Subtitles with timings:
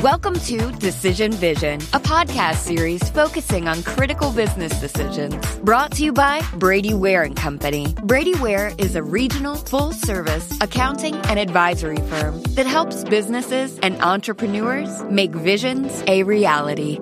[0.00, 5.36] Welcome to Decision Vision, a podcast series focusing on critical business decisions.
[5.56, 7.94] Brought to you by Brady Ware and Company.
[8.04, 15.02] Brady Ware is a regional, full-service accounting and advisory firm that helps businesses and entrepreneurs
[15.10, 16.98] make visions a reality.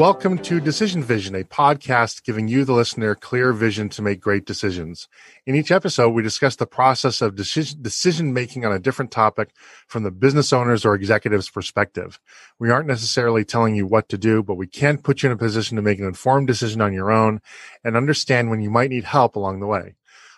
[0.00, 4.46] Welcome to Decision Vision, a podcast giving you, the listener, clear vision to make great
[4.46, 5.08] decisions.
[5.44, 9.50] In each episode, we discuss the process of decision making on a different topic
[9.88, 12.18] from the business owner's or executive's perspective.
[12.58, 15.38] We aren't necessarily telling you what to do, but we can put you in a
[15.38, 17.42] position to make an informed decision on your own
[17.84, 19.96] and understand when you might need help along the way.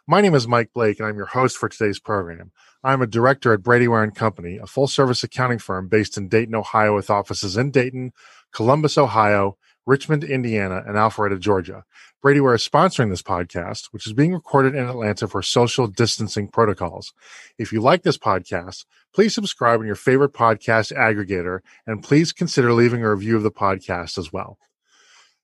[0.09, 2.51] My name is Mike Blake, and I'm your host for today's program.
[2.83, 6.27] I'm a director at Brady Ware and Company, a full service accounting firm based in
[6.27, 8.13] Dayton, Ohio, with offices in Dayton,
[8.53, 9.57] Columbus, Ohio,
[9.87, 11.85] Richmond, Indiana, and Alpharetta, Georgia.
[12.23, 16.47] Brady Ware is sponsoring this podcast, which is being recorded in Atlanta for social distancing
[16.47, 17.13] protocols.
[17.59, 22.73] If you like this podcast, please subscribe in your favorite podcast aggregator and please consider
[22.73, 24.57] leaving a review of the podcast as well.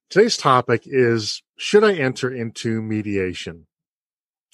[0.09, 3.67] Today's topic is Should I enter into mediation?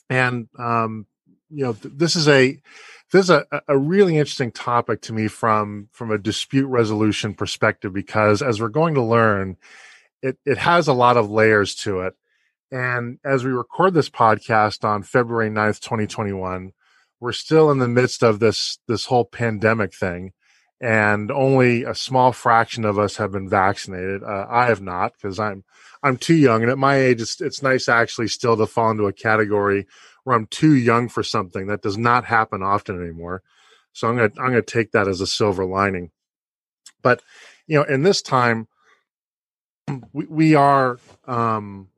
[0.08, 1.06] And, um,
[1.50, 2.58] you know, th- this is a,
[3.14, 7.92] this is a, a really interesting topic to me from from a dispute resolution perspective
[7.92, 9.56] because as we're going to learn
[10.20, 12.14] it it has a lot of layers to it.
[12.72, 16.72] And as we record this podcast on February 9th 2021
[17.20, 20.32] we're still in the midst of this this whole pandemic thing.
[20.80, 24.24] And only a small fraction of us have been vaccinated.
[24.24, 25.62] Uh, I have not because I'm
[26.02, 26.62] I'm too young.
[26.62, 29.86] And at my age it's it's nice actually still to fall into a category
[30.24, 33.42] where I'm too young for something that does not happen often anymore.
[33.92, 36.10] So I'm gonna I'm gonna take that as a silver lining.
[37.02, 37.22] But
[37.66, 38.66] you know, in this time,
[40.12, 41.88] we, we are um,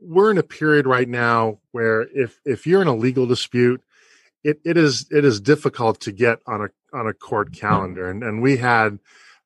[0.00, 3.82] we're in a period right now where if if you're in a legal dispute,
[4.42, 8.10] it, it is it is difficult to get on a on a court calendar.
[8.10, 8.98] And and we had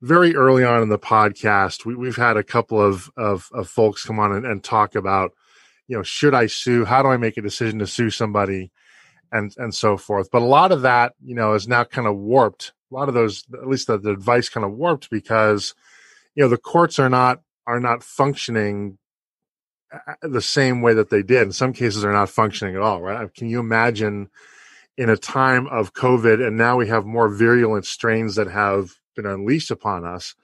[0.02, 4.04] very early on in the podcast, we, we've had a couple of of, of folks
[4.04, 5.32] come on and, and talk about
[5.88, 6.84] you know, should I sue?
[6.84, 8.72] How do I make a decision to sue somebody?
[9.32, 10.30] And, and so forth.
[10.30, 12.72] But a lot of that, you know, is now kind of warped.
[12.92, 15.74] A lot of those, at least the, the advice kind of warped because,
[16.36, 18.98] you know, the courts are not, are not functioning
[19.92, 21.42] uh, the same way that they did.
[21.42, 23.32] In some cases, they're not functioning at all, right?
[23.34, 24.28] Can you imagine
[24.96, 29.26] in a time of COVID and now we have more virulent strains that have been
[29.26, 30.34] unleashed upon us?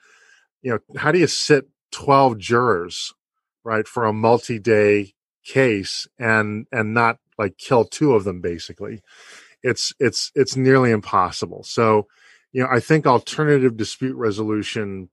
[0.62, 3.14] You know, how do you sit 12 jurors,
[3.64, 5.14] right, for a multi day
[5.44, 9.02] case and and not like kill two of them basically.
[9.62, 11.62] It's it's it's nearly impossible.
[11.64, 12.06] So
[12.52, 15.08] you know i think alternative dispute resolution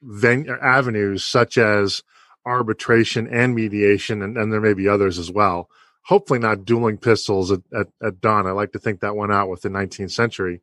[0.00, 2.02] venue avenues such as
[2.44, 5.68] arbitration and mediation and, and there may be others as well.
[6.06, 8.46] Hopefully not dueling pistols at, at, at dawn.
[8.46, 10.60] I like to think that went out with the 19th century.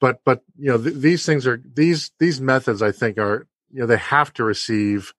[0.00, 3.80] But but you know th- these things are these these methods i think are you
[3.80, 5.14] know they have to receive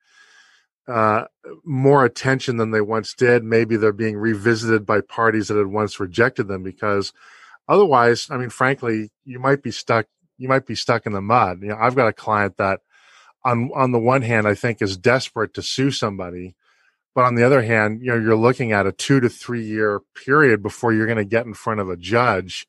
[0.87, 1.25] uh,
[1.63, 3.43] more attention than they once did.
[3.43, 7.11] Maybe they're being revisited by parties that had once rejected them because
[7.67, 10.07] otherwise, I mean, frankly, you might be stuck.
[10.37, 11.61] You might be stuck in the mud.
[11.61, 12.81] You know, I've got a client that,
[13.43, 16.55] on on the one hand, I think is desperate to sue somebody,
[17.15, 20.01] but on the other hand, you know, you're looking at a two to three year
[20.25, 22.67] period before you're going to get in front of a judge,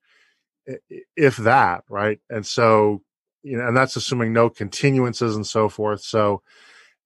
[1.16, 2.20] if that, right?
[2.30, 3.02] And so,
[3.42, 6.00] you know, and that's assuming no continuances and so forth.
[6.02, 6.42] So,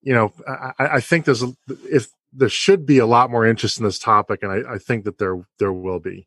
[0.03, 3.85] you know, I, I think there's if there should be a lot more interest in
[3.85, 6.27] this topic, and I, I think that there there will be.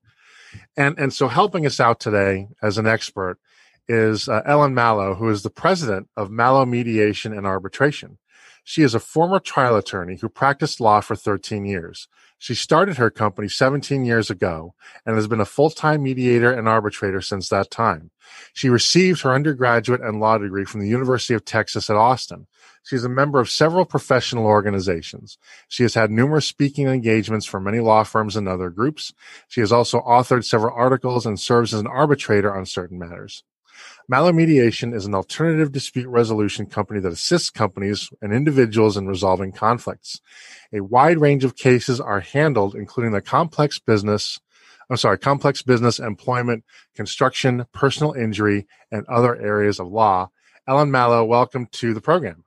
[0.77, 3.39] And and so helping us out today as an expert
[3.87, 8.17] is uh, Ellen Malow, who is the president of Malow Mediation and Arbitration.
[8.63, 12.07] She is a former trial attorney who practiced law for 13 years.
[12.37, 14.73] She started her company 17 years ago
[15.05, 18.11] and has been a full-time mediator and arbitrator since that time.
[18.53, 22.47] She received her undergraduate and law degree from the University of Texas at Austin.
[22.83, 25.37] She is a member of several professional organizations.
[25.69, 29.13] She has had numerous speaking engagements for many law firms and other groups.
[29.47, 33.43] She has also authored several articles and serves as an arbitrator on certain matters.
[34.09, 39.53] Malow Mediation is an alternative dispute resolution company that assists companies and individuals in resolving
[39.53, 40.19] conflicts.
[40.73, 44.41] A wide range of cases are handled, including the complex business,
[44.89, 46.65] I'm sorry, complex business, employment,
[46.95, 50.29] construction, personal injury, and other areas of law.
[50.67, 52.43] Ellen Malow, welcome to the program.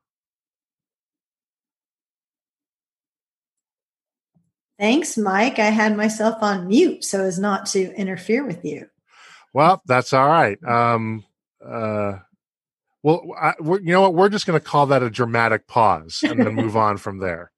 [4.79, 5.59] Thanks, Mike.
[5.59, 8.89] I had myself on mute so as not to interfere with you.
[9.55, 10.63] Well, that's all right.
[10.63, 11.25] Um,
[11.65, 12.19] uh,
[13.03, 14.15] well, I, you know what?
[14.15, 17.53] We're just going to call that a dramatic pause and then move on from there.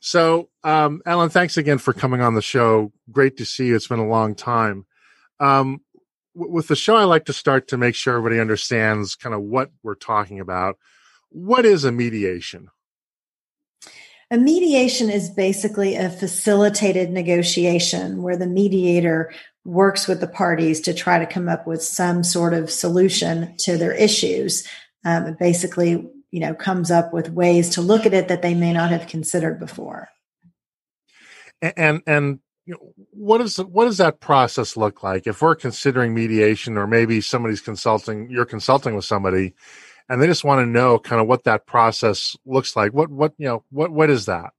[0.00, 2.92] So, um, Ellen, thanks again for coming on the show.
[3.10, 3.76] Great to see you.
[3.76, 4.84] It's been a long time.
[5.40, 5.80] Um,
[6.34, 9.70] with the show, I like to start to make sure everybody understands kind of what
[9.82, 10.76] we're talking about.
[11.30, 12.68] What is a mediation?
[14.32, 19.30] A mediation is basically a facilitated negotiation where the mediator
[19.66, 23.76] works with the parties to try to come up with some sort of solution to
[23.76, 24.66] their issues.
[25.04, 28.54] Um, it basically, you know, comes up with ways to look at it that they
[28.54, 30.08] may not have considered before.
[31.60, 36.14] And and you know, what is what does that process look like if we're considering
[36.14, 39.52] mediation, or maybe somebody's consulting, you're consulting with somebody,
[40.08, 42.92] and they just want to know kind of what that process looks like?
[42.92, 44.52] What what you know what what is that?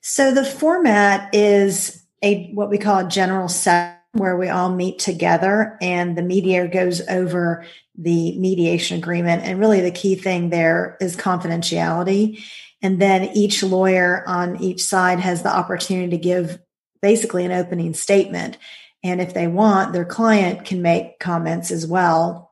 [0.00, 4.98] So the format is a what we call a general set where we all meet
[4.98, 7.64] together and the mediator goes over
[7.98, 12.42] the mediation agreement and really the key thing there is confidentiality
[12.82, 16.58] and then each lawyer on each side has the opportunity to give
[17.02, 18.58] basically an opening statement
[19.02, 22.45] and if they want their client can make comments as well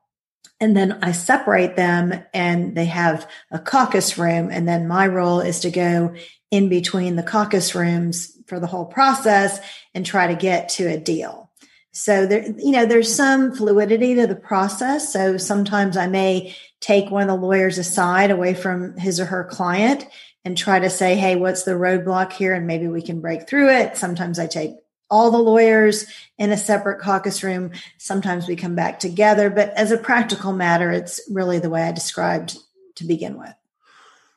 [0.59, 5.41] and then I separate them and they have a caucus room and then my role
[5.41, 6.15] is to go
[6.51, 9.59] in between the caucus rooms for the whole process
[9.93, 11.51] and try to get to a deal.
[11.91, 15.11] So there, you know, there's some fluidity to the process.
[15.11, 19.45] So sometimes I may take one of the lawyers aside away from his or her
[19.45, 20.05] client
[20.43, 22.53] and try to say, Hey, what's the roadblock here?
[22.53, 23.97] And maybe we can break through it.
[23.97, 24.75] Sometimes I take
[25.09, 26.05] all the lawyers
[26.37, 27.71] in a separate caucus room.
[27.97, 31.91] Sometimes we come back together, but as a practical matter, it's really the way I
[31.91, 32.57] described
[32.95, 33.53] to begin with.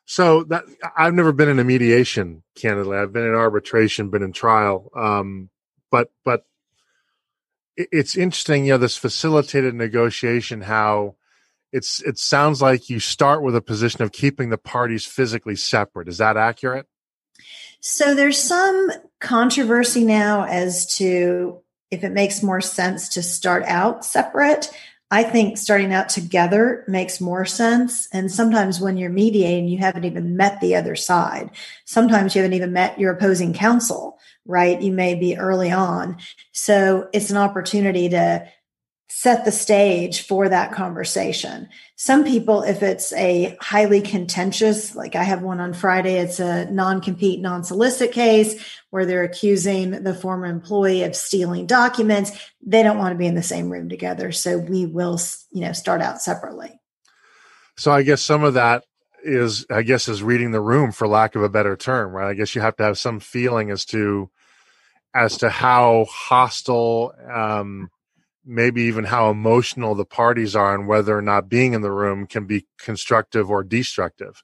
[0.04, 0.64] So that
[0.96, 2.96] I've never been in a mediation, candidly.
[2.96, 4.90] I've been in arbitration, been in trial.
[4.96, 5.50] Um,
[5.90, 6.44] but but
[7.76, 10.62] it's interesting, you know, this facilitated negotiation.
[10.62, 11.16] How
[11.72, 16.08] it's it sounds like you start with a position of keeping the parties physically separate.
[16.08, 16.86] Is that accurate?
[17.80, 18.90] So there's some
[19.20, 21.60] controversy now as to
[21.90, 24.70] if it makes more sense to start out separate.
[25.10, 28.08] I think starting out together makes more sense.
[28.12, 31.50] And sometimes when you're mediating, you haven't even met the other side.
[31.86, 34.80] Sometimes you haven't even met your opposing counsel, right?
[34.80, 36.18] You may be early on.
[36.52, 38.46] So it's an opportunity to
[39.10, 41.68] set the stage for that conversation.
[41.96, 46.70] Some people, if it's a highly contentious, like I have one on Friday, it's a
[46.70, 52.32] non compete, non solicit case where they're accusing the former employee of stealing documents.
[52.62, 54.30] They don't want to be in the same room together.
[54.30, 55.18] So we will,
[55.52, 56.78] you know, start out separately.
[57.76, 58.84] So I guess some of that
[59.24, 62.28] is, I guess, is reading the room for lack of a better term, right?
[62.28, 64.30] I guess you have to have some feeling as to,
[65.14, 67.90] as to how hostile, um,
[68.48, 72.26] maybe even how emotional the parties are and whether or not being in the room
[72.26, 74.42] can be constructive or destructive.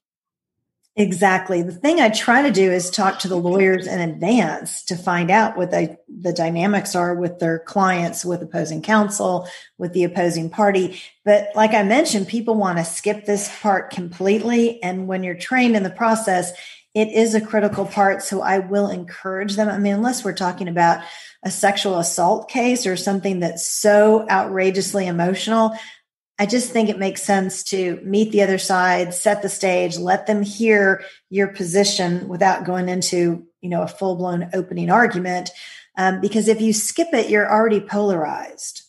[0.96, 1.60] Exactly.
[1.62, 5.28] The thing I try to do is talk to the lawyers in advance to find
[5.28, 10.50] out what the, the dynamics are with their clients, with opposing counsel, with the opposing
[10.50, 11.02] party.
[11.24, 14.80] But like I mentioned, people want to skip this part completely.
[14.84, 16.52] And when you're trained in the process,
[16.94, 18.22] it is a critical part.
[18.22, 19.68] So I will encourage them.
[19.68, 21.02] I mean, unless we're talking about
[21.44, 25.76] a sexual assault case or something that's so outrageously emotional,
[26.38, 30.26] I just think it makes sense to meet the other side, set the stage, let
[30.26, 35.50] them hear your position without going into, you know, a full blown opening argument.
[35.96, 38.82] Um, because if you skip it, you're already polarized.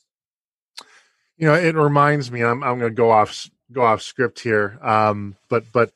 [1.38, 2.42] You know, it reminds me.
[2.42, 5.92] I'm I'm going to go off go off script here, um, but but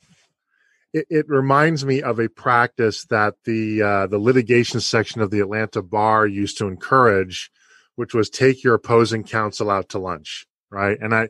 [0.93, 5.39] it, it, reminds me of a practice that the uh, the litigation section of the
[5.39, 7.51] Atlanta bar used to encourage,
[7.95, 10.97] which was take your opposing counsel out to lunch, right?
[10.99, 11.29] And I,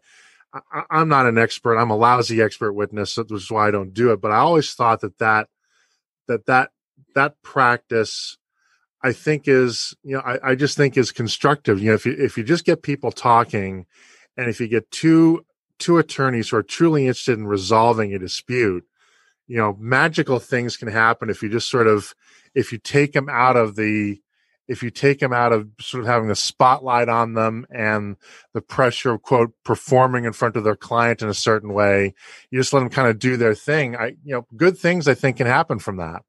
[0.53, 1.77] I I'm not an expert.
[1.77, 4.21] I'm a lousy expert witness, which is why I don't do it.
[4.21, 5.47] But I always thought that that
[6.27, 6.71] that that
[7.15, 8.37] that practice
[9.01, 11.79] I think is, you know, I, I just think is constructive.
[11.79, 13.85] You know, if you if you just get people talking,
[14.35, 15.45] and if you get two
[15.79, 18.85] two attorneys who are truly interested in resolving a dispute,
[19.49, 22.13] you know magical things can happen if you just sort of
[22.55, 24.21] if you take them out of the
[24.67, 28.15] if you take them out of sort of having the spotlight on them and
[28.53, 32.13] the pressure of quote performing in front of their client in a certain way
[32.51, 35.13] you just let them kind of do their thing i you know good things i
[35.13, 36.23] think can happen from that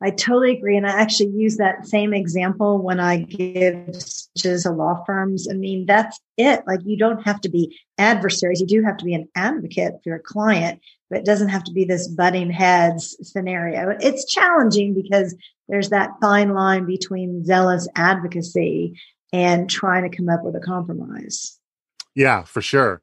[0.00, 0.76] I totally agree.
[0.76, 5.48] And I actually use that same example when I give speeches to law firms.
[5.50, 6.62] I mean, that's it.
[6.68, 8.60] Like you don't have to be adversaries.
[8.60, 11.72] You do have to be an advocate for your client, but it doesn't have to
[11.72, 13.96] be this butting heads scenario.
[14.00, 15.34] It's challenging because
[15.68, 18.98] there's that fine line between zealous advocacy
[19.32, 21.58] and trying to come up with a compromise.
[22.14, 23.02] Yeah, for sure.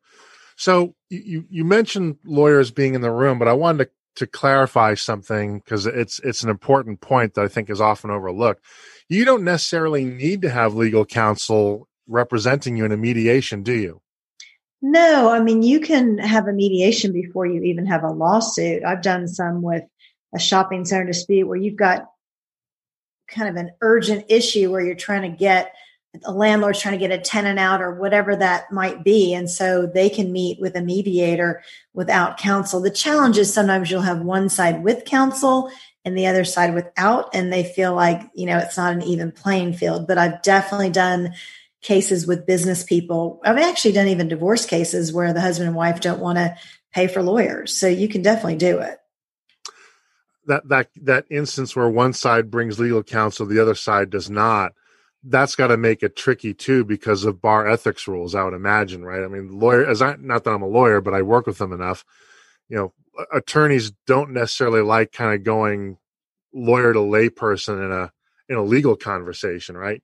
[0.57, 4.93] So you you mentioned lawyers being in the room, but I wanted to to clarify
[4.93, 8.63] something because it's it's an important point that I think is often overlooked.
[9.09, 14.01] You don't necessarily need to have legal counsel representing you in a mediation, do you?
[14.87, 18.83] No, I mean, you can have a mediation before you even have a lawsuit.
[18.83, 19.81] I've done some with
[20.31, 22.05] a shopping center dispute where you've got
[23.27, 25.73] kind of an urgent issue where you're trying to get
[26.23, 29.33] a landlord's trying to get a tenant out or whatever that might be.
[29.33, 31.63] And so they can meet with a mediator
[31.95, 32.79] without counsel.
[32.79, 35.71] The challenge is sometimes you'll have one side with counsel
[36.05, 39.31] and the other side without, and they feel like, you know, it's not an even
[39.31, 40.05] playing field.
[40.05, 41.33] But I've definitely done
[41.85, 43.39] cases with business people.
[43.45, 46.57] I've actually done even divorce cases where the husband and wife don't want to
[46.91, 47.77] pay for lawyers.
[47.77, 48.97] So you can definitely do it.
[50.47, 54.73] That that that instance where one side brings legal counsel, the other side does not.
[55.23, 58.35] That's got to make it tricky too because of bar ethics rules.
[58.35, 59.23] I would imagine, right?
[59.23, 61.71] I mean, lawyer as I not that I'm a lawyer, but I work with them
[61.71, 62.03] enough.
[62.67, 62.93] You know,
[63.31, 65.97] attorneys don't necessarily like kind of going
[66.53, 68.11] lawyer to layperson in a
[68.49, 70.01] in a legal conversation, right?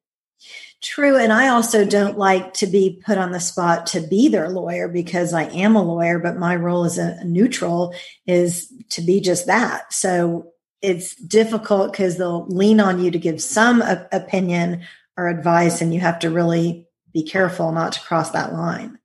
[0.82, 1.16] True.
[1.16, 4.88] And I also don't like to be put on the spot to be their lawyer
[4.88, 7.94] because I am a lawyer, but my role as a neutral
[8.26, 9.94] is to be just that.
[9.94, 14.82] So it's difficult because they'll lean on you to give some opinion
[15.18, 18.98] or advice, and you have to really be careful not to cross that line.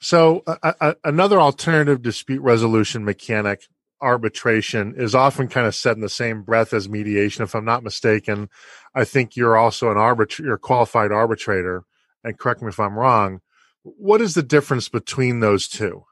[0.00, 3.68] So, uh, uh, another alternative dispute resolution mechanic
[4.00, 7.44] arbitration is often kind of said in the same breath as mediation.
[7.44, 8.48] If I'm not mistaken,
[8.94, 11.84] I think you're also an arbiter, you're a qualified arbitrator.
[12.24, 13.40] And correct me if I'm wrong.
[13.82, 16.04] What is the difference between those two?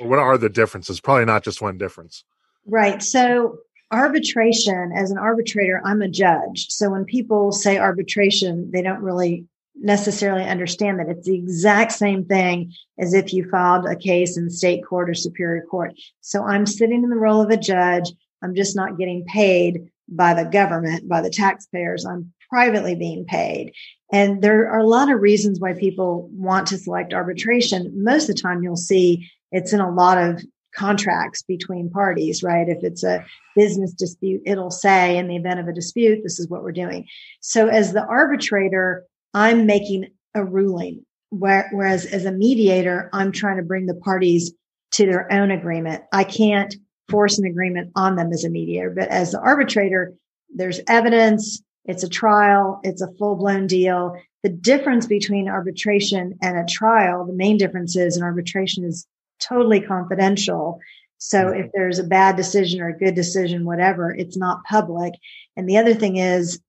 [0.00, 1.00] Or what are the differences?
[1.00, 2.24] Probably not just one difference.
[2.66, 3.02] Right.
[3.02, 3.58] So
[3.90, 6.66] arbitration, as an arbitrator, I'm a judge.
[6.68, 9.46] So when people say arbitration, they don't really
[9.80, 14.50] necessarily understand that it's the exact same thing as if you filed a case in
[14.50, 15.94] state court or superior court.
[16.20, 18.10] So I'm sitting in the role of a judge.
[18.42, 22.04] I'm just not getting paid by the government, by the taxpayers.
[22.04, 23.72] I'm privately being paid.
[24.12, 27.92] And there are a lot of reasons why people want to select arbitration.
[27.94, 30.42] Most of the time you'll see it's in a lot of
[30.74, 32.68] contracts between parties, right?
[32.68, 33.24] If it's a
[33.56, 37.06] business dispute, it'll say in the event of a dispute, this is what we're doing.
[37.40, 41.04] So as the arbitrator, I'm making a ruling.
[41.30, 44.52] Whereas as a mediator, I'm trying to bring the parties
[44.92, 46.04] to their own agreement.
[46.12, 46.74] I can't
[47.08, 50.14] force an agreement on them as a mediator, but as the arbitrator,
[50.54, 51.62] there's evidence.
[51.84, 52.80] It's a trial.
[52.84, 54.20] It's a full blown deal.
[54.42, 59.06] The difference between arbitration and a trial, the main difference is an arbitration is
[59.40, 60.80] totally confidential.
[61.18, 61.60] So mm-hmm.
[61.60, 65.14] if there's a bad decision or a good decision, whatever, it's not public.
[65.56, 66.60] And the other thing is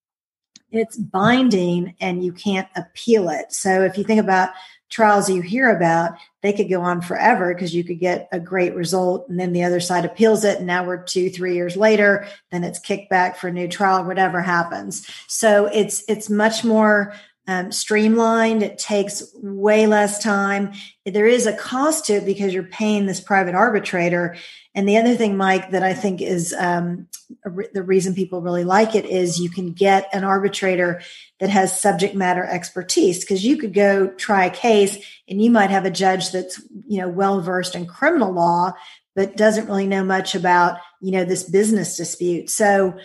[0.71, 3.51] it's binding and you can't appeal it.
[3.51, 4.49] So if you think about
[4.89, 8.75] trials you hear about, they could go on forever because you could get a great
[8.75, 10.57] result and then the other side appeals it.
[10.57, 14.03] And now we're two, three years later, then it's kicked back for a new trial,
[14.03, 15.07] whatever happens.
[15.27, 17.13] So it's, it's much more
[17.49, 18.61] um, streamlined.
[18.61, 20.73] It takes way less time.
[21.05, 24.37] There is a cost to it because you're paying this private arbitrator.
[24.79, 27.09] And the other thing, Mike, that I think is um,
[27.43, 31.01] re- the reason people really like it is you can get an arbitrator
[31.41, 35.69] that has subject matter expertise because you could go try a case and you might
[35.69, 38.71] have a judge that's you know well versed in criminal law
[39.17, 42.49] but doesn't really know much about you know this business dispute.
[42.49, 42.97] So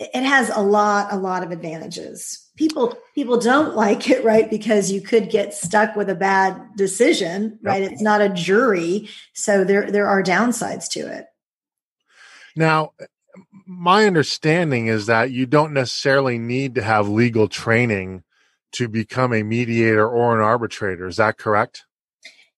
[0.00, 4.48] it has a lot, a lot of advantages people people don't like it right?
[4.48, 7.82] Because you could get stuck with a bad decision right?
[7.82, 7.92] Yep.
[7.92, 9.08] it's not a jury.
[9.32, 11.26] So there there are downsides to it.
[12.54, 12.92] Now
[13.66, 18.22] my understanding is that you don't necessarily need to have legal training
[18.72, 21.06] to become a mediator or an arbitrator.
[21.08, 21.84] Is that correct?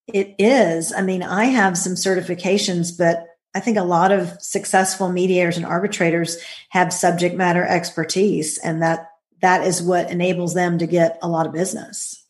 [0.08, 0.92] It is.
[0.92, 5.66] I mean i have some certifications but I think a lot of successful mediators and
[5.66, 6.38] arbitrators
[6.70, 9.11] have subject matter expertise, and that
[9.42, 12.24] that is what enables them to get a lot of business.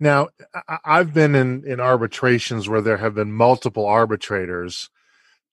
[0.00, 0.28] Now,
[0.84, 4.90] I've been in, in arbitrations where there have been multiple arbitrators.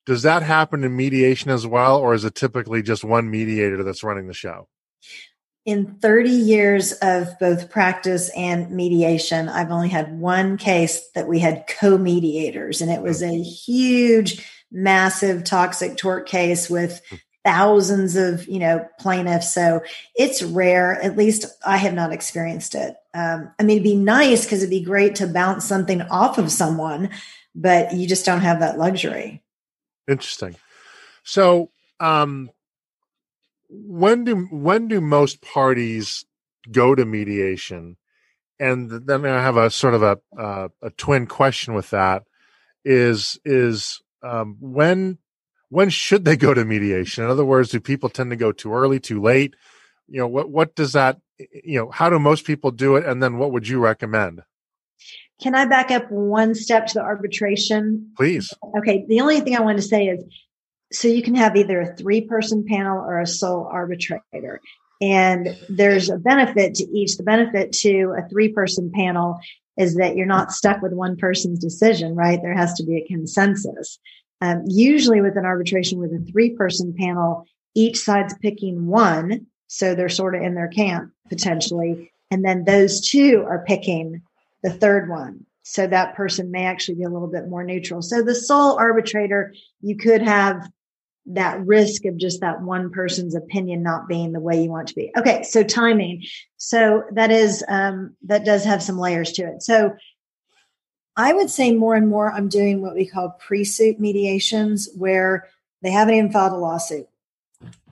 [0.04, 4.04] Does that happen in mediation as well, or is it typically just one mediator that's
[4.04, 4.68] running the show?
[5.64, 11.40] In 30 years of both practice and mediation, I've only had one case that we
[11.40, 17.16] had co mediators, and it was a huge, massive toxic tort case with hmm
[17.46, 19.54] thousands of you know plaintiffs.
[19.54, 19.80] So
[20.16, 21.00] it's rare.
[21.00, 22.96] At least i have not experienced it.
[23.14, 26.50] Um, i mean it'd be nice because it'd be great to bounce something off of
[26.50, 27.10] someone
[27.56, 29.42] but you just don't have that luxury.
[30.06, 30.56] Interesting.
[31.22, 32.50] So um
[33.70, 36.24] when do when do most parties
[36.70, 37.96] go to mediation?
[38.58, 42.24] And then i have a sort of a uh, a twin question with that
[42.84, 45.18] is is um, when
[45.68, 47.24] when should they go to mediation?
[47.24, 49.54] In other words, do people tend to go too early, too late?
[50.08, 53.04] you know what what does that you know how do most people do it?
[53.04, 54.42] And then what would you recommend?
[55.42, 58.12] Can i back up one step to the arbitration?
[58.16, 58.52] Please.
[58.78, 60.24] Okay the only thing i want to say is
[60.92, 64.60] so you can have either a three person panel or a sole arbitrator.
[65.02, 67.16] And there's a benefit to each.
[67.16, 69.38] The benefit to a three person panel
[69.76, 72.40] is that you're not stuck with one person's decision right?
[72.40, 73.98] There has to be a consensus
[74.40, 79.94] um, usually with an arbitration with a three person panel each side's picking one so
[79.94, 82.12] they're sort of in their camp potentially.
[82.30, 84.22] And then those two are picking
[84.62, 85.44] the third one.
[85.62, 88.02] So that person may actually be a little bit more neutral.
[88.02, 90.68] So the sole arbitrator, you could have
[91.26, 94.94] that risk of just that one person's opinion not being the way you want to
[94.94, 95.10] be.
[95.18, 95.42] Okay.
[95.42, 96.22] So timing.
[96.56, 99.62] So that is, um, that does have some layers to it.
[99.62, 99.96] So
[101.16, 105.48] I would say more and more I'm doing what we call pre-suit mediations where
[105.82, 107.08] they haven't even filed a lawsuit.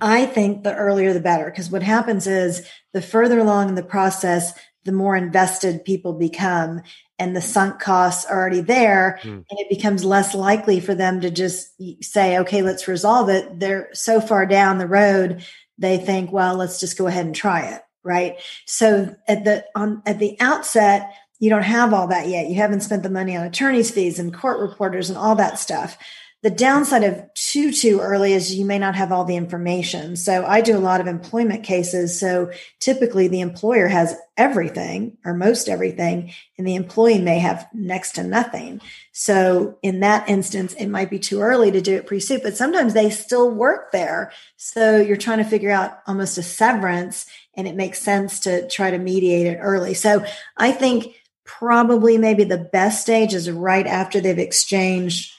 [0.01, 3.83] I think the earlier the better, because what happens is the further along in the
[3.83, 4.53] process,
[4.85, 6.83] the more invested people become
[7.19, 9.33] and the sunk costs are already there mm.
[9.33, 13.89] and it becomes less likely for them to just say okay let's resolve it they're
[13.93, 15.45] so far down the road
[15.79, 20.03] they think well let's just go ahead and try it right so at the on
[20.07, 23.45] at the outset you don't have all that yet you haven't spent the money on
[23.45, 25.99] attorneys fees and court reporters and all that stuff
[26.45, 30.15] the downside of too, too early is you may not have all the information.
[30.15, 32.21] So I do a lot of employment cases.
[32.21, 38.17] So typically the employer has everything or most everything and the employee may have next
[38.17, 38.83] to nothing.
[39.11, 42.93] So in that instance, it might be too early to do it pre-suit, but sometimes
[42.93, 44.31] they still work there.
[44.59, 47.25] So you're trying to figure out almost a severance
[47.55, 49.95] and it makes sense to try to mediate it early.
[49.95, 50.27] So
[50.59, 51.15] I think
[51.45, 55.33] probably maybe the best stage is right after they've exchanged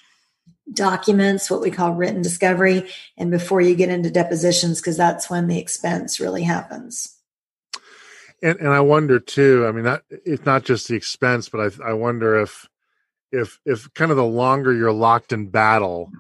[0.74, 5.48] documents, what we call written discovery, and before you get into depositions, because that's when
[5.48, 7.16] the expense really happens.
[8.42, 9.66] And and I wonder too.
[9.68, 12.68] I mean, that it's not just the expense, but I I wonder if
[13.32, 16.12] if if kind of the longer you're locked in battle,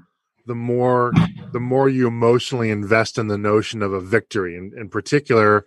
[0.46, 1.12] the more
[1.52, 5.66] the more you emotionally invest in the notion of a victory, and in particular,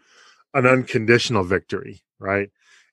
[0.55, 2.51] an unconditional victory, right?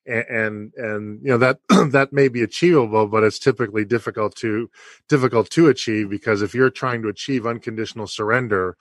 [0.08, 1.60] And and you know that
[1.92, 4.70] that may be achievable but it's typically difficult to
[5.10, 8.78] difficult to achieve because if you're trying to achieve unconditional surrender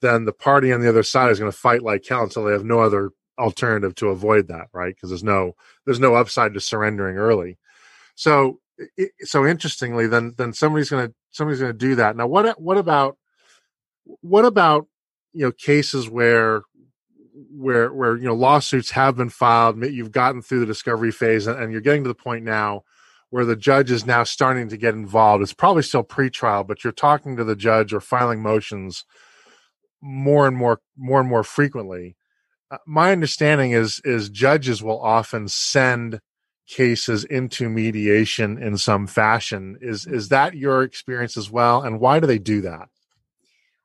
[0.00, 2.52] then the party on the other side is going to fight like hell until they
[2.52, 4.94] have no other alternative to avoid that right?
[4.94, 5.56] Because there's no
[5.86, 7.58] there's no upside to surrendering early.
[8.14, 8.60] So
[9.22, 12.16] so interestingly then then somebody's going to somebody's going to do that.
[12.16, 13.16] Now what what about
[14.20, 14.86] what about
[15.32, 16.62] you know cases where
[17.50, 21.72] where where you know lawsuits have been filed you've gotten through the discovery phase and
[21.72, 22.82] you're getting to the point now
[23.30, 25.40] where the judge is now starting to get involved.
[25.40, 29.04] It's probably still pre-trial but you're talking to the judge or filing motions
[30.00, 32.16] more and more more and more frequently.
[32.70, 36.20] Uh, my understanding is is judges will often send
[36.66, 39.76] cases into mediation in some fashion.
[39.80, 42.88] Is is that your experience as well and why do they do that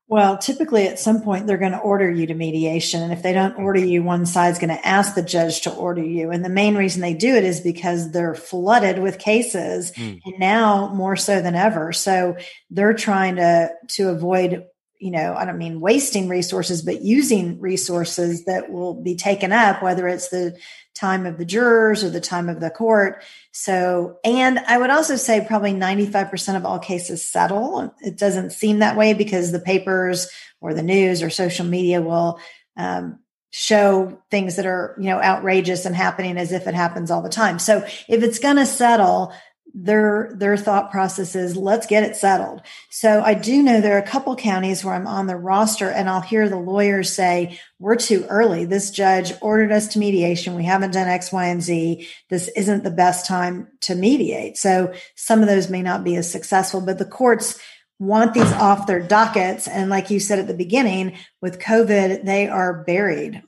[0.08, 3.02] well, typically at some point they're going to order you to mediation.
[3.02, 6.02] And if they don't order you, one side's going to ask the judge to order
[6.02, 6.30] you.
[6.30, 10.20] And the main reason they do it is because they're flooded with cases mm.
[10.24, 11.92] and now more so than ever.
[11.92, 12.36] So
[12.70, 14.64] they're trying to, to avoid,
[14.98, 19.82] you know, I don't mean wasting resources, but using resources that will be taken up,
[19.82, 20.58] whether it's the
[20.94, 23.22] time of the jurors or the time of the court.
[23.52, 27.94] So, and I would also say probably 95% of all cases settle.
[28.00, 30.28] It doesn't seem that way because the papers
[30.60, 32.40] or the news or social media will
[32.76, 33.18] um,
[33.50, 37.28] show things that are, you know, outrageous and happening as if it happens all the
[37.28, 37.58] time.
[37.58, 37.78] So
[38.08, 39.32] if it's going to settle,
[39.74, 42.62] their their thought process is let's get it settled.
[42.90, 46.08] So I do know there are a couple counties where I'm on the roster and
[46.08, 48.64] I'll hear the lawyers say, we're too early.
[48.64, 50.54] This judge ordered us to mediation.
[50.54, 52.08] We haven't done X, Y, and Z.
[52.30, 54.56] This isn't the best time to mediate.
[54.56, 57.58] So some of those may not be as successful, but the courts
[57.98, 59.68] want these off their dockets.
[59.68, 63.42] And like you said at the beginning, with COVID, they are buried.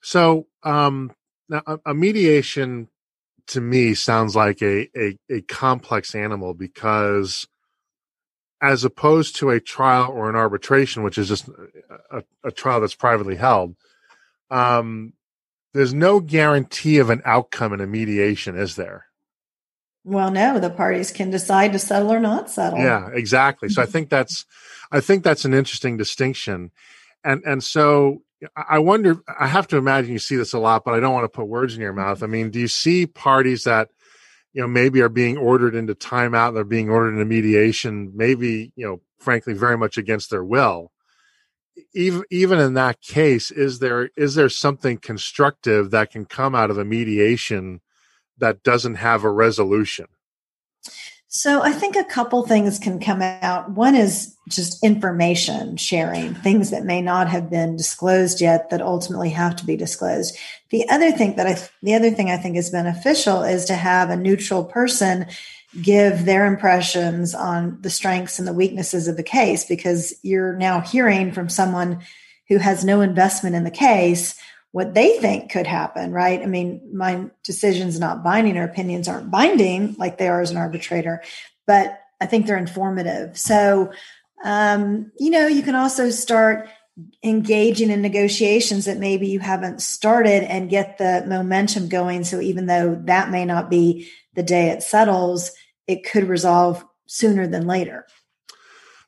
[0.00, 1.12] So um
[1.48, 2.88] now a mediation
[3.48, 7.46] to me sounds like a, a, a complex animal because
[8.60, 11.48] as opposed to a trial or an arbitration, which is just
[12.10, 13.76] a, a trial that's privately held,
[14.50, 15.12] um,
[15.74, 19.06] there's no guarantee of an outcome in a mediation, is there?
[20.04, 22.78] Well, no, the parties can decide to settle or not settle.
[22.78, 23.68] Yeah, exactly.
[23.68, 24.46] So I think that's,
[24.90, 26.70] I think that's an interesting distinction,
[27.24, 28.22] and and so
[28.54, 31.24] I wonder, I have to imagine you see this a lot, but I don't want
[31.24, 32.02] to put words in your mm-hmm.
[32.02, 32.22] mouth.
[32.22, 33.88] I mean, do you see parties that,
[34.52, 38.86] you know, maybe are being ordered into timeout, they're being ordered into mediation, maybe, you
[38.86, 40.92] know, frankly, very much against their will.
[41.94, 46.70] even even in that case, is there is there something constructive that can come out
[46.70, 47.80] of a mediation
[48.38, 50.06] that doesn't have a resolution?
[51.28, 53.70] So I think a couple things can come out.
[53.72, 59.30] One is just information sharing, things that may not have been disclosed yet that ultimately
[59.30, 60.36] have to be disclosed.
[60.70, 64.08] The other thing that I the other thing I think is beneficial is to have
[64.08, 65.26] a neutral person
[65.82, 70.80] give their impressions on the strengths and the weaknesses of the case because you're now
[70.80, 72.00] hearing from someone
[72.48, 74.36] who has no investment in the case
[74.76, 76.42] what they think could happen, right?
[76.42, 80.58] I mean, my decisions not binding or opinions aren't binding like they are as an
[80.58, 81.22] arbitrator,
[81.66, 83.38] but I think they're informative.
[83.38, 83.90] So,
[84.44, 86.68] um, you know, you can also start
[87.24, 92.22] engaging in negotiations that maybe you haven't started and get the momentum going.
[92.22, 95.52] So even though that may not be the day it settles,
[95.86, 98.06] it could resolve sooner than later.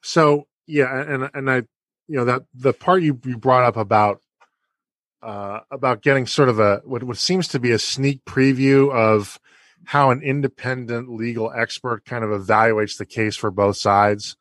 [0.01, 4.23] So yeah, and and I, you know, that the part you, you brought up about
[5.23, 9.39] uh, about getting sort of a what, what seems to be a sneak preview of
[9.85, 14.37] how an independent legal expert kind of evaluates the case for both sides.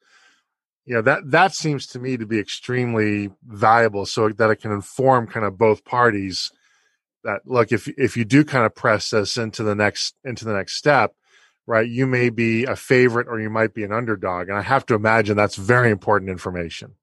[0.86, 4.72] You know that that seems to me to be extremely valuable, so that it can
[4.72, 6.52] inform kind of both parties.
[7.24, 10.54] That look, if if you do kind of press this into the next into the
[10.54, 11.14] next step,
[11.66, 14.86] right, you may be a favorite or you might be an underdog, and I have
[14.86, 16.96] to imagine that's very important information.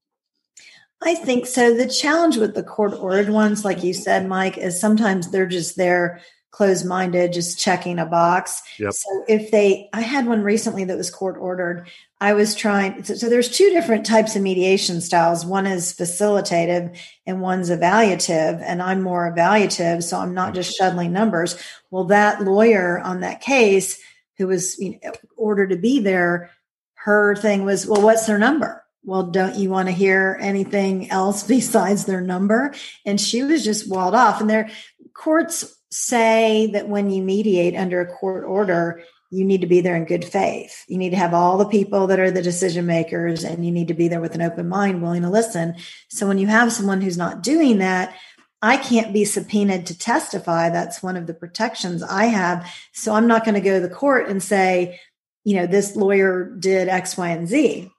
[1.01, 1.75] I think so.
[1.75, 5.75] The challenge with the court ordered ones, like you said, Mike, is sometimes they're just
[5.77, 6.21] there
[6.55, 8.61] closed minded, just checking a box.
[8.79, 8.93] Yep.
[8.93, 11.89] So if they, I had one recently that was court ordered.
[12.21, 15.45] I was trying, so, so, there's two different types of mediation styles.
[15.45, 18.63] One is facilitative and one's evaluative.
[18.65, 20.01] And I'm more evaluative.
[20.01, 21.61] So I'm not just shuttling numbers.
[21.91, 23.99] Well, that lawyer on that case
[24.37, 26.51] who was you know, ordered to be there,
[26.93, 28.84] her thing was, well, what's their number?
[29.05, 32.73] Well, don't you want to hear anything else besides their number?
[33.05, 34.41] And she was just walled off.
[34.41, 34.69] And their
[35.13, 39.95] courts say that when you mediate under a court order, you need to be there
[39.95, 40.85] in good faith.
[40.87, 43.87] You need to have all the people that are the decision makers and you need
[43.89, 45.75] to be there with an open mind, willing to listen.
[46.09, 48.15] So when you have someone who's not doing that,
[48.61, 50.69] I can't be subpoenaed to testify.
[50.69, 52.71] That's one of the protections I have.
[52.93, 54.99] So I'm not going to go to the court and say,
[55.43, 57.91] you know, this lawyer did X, Y, and Z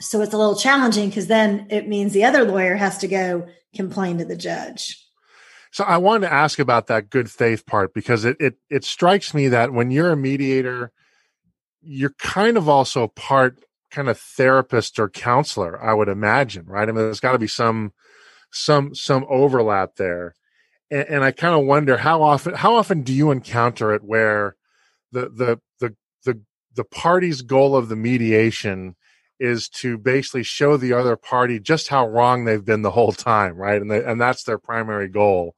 [0.00, 3.48] so it's a little challenging because then it means the other lawyer has to go
[3.74, 5.04] complain to the judge.
[5.70, 9.34] So I wanted to ask about that good faith part because it it it strikes
[9.34, 10.92] me that when you're a mediator,
[11.82, 13.58] you're kind of also part
[13.90, 16.88] kind of therapist or counselor, I would imagine, right?
[16.88, 17.92] I mean, there's got to be some
[18.50, 20.34] some some overlap there,
[20.90, 24.56] and, and I kind of wonder how often how often do you encounter it where
[25.12, 26.40] the the the the
[26.74, 28.96] the party's goal of the mediation
[29.40, 33.56] is to basically show the other party just how wrong they've been the whole time,
[33.56, 33.80] right?
[33.80, 35.54] And they, and that's their primary goal.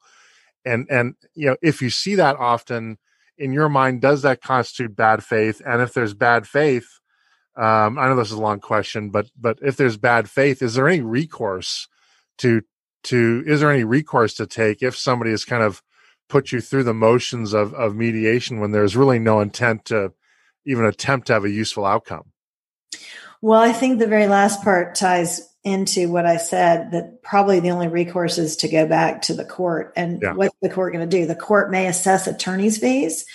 [0.65, 2.99] And and you know, if you see that often
[3.39, 5.63] in your mind, does that constitute bad faith?
[5.65, 7.01] And if there's bad faith,
[7.57, 10.75] um, I know this is a long question, but but if there's bad faith, is
[10.75, 11.89] there any recourse
[12.39, 12.63] to
[13.05, 15.83] to is there any recourse to take if somebody has kind of
[16.29, 20.13] put you through the motions of of mediation when there's really no intent to
[20.67, 22.33] even attempt to have a useful outcome?
[23.43, 27.71] Well, I think the very last part ties into what I said that probably the
[27.71, 29.93] only recourse is to go back to the court.
[29.97, 30.33] And yeah.
[30.33, 31.27] what's the court going to do?
[31.27, 33.27] The court may assess attorney's fees.